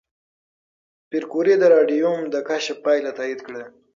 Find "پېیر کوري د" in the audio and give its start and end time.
1.09-1.63